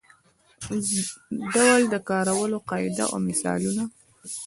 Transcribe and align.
ډول 1.53 1.81
د 1.93 1.95
کارولو 2.09 2.57
قاعده 2.69 3.05
او 3.13 3.19
مثالونه. 3.27 3.83